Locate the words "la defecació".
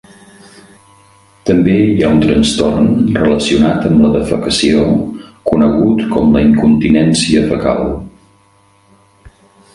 4.07-4.89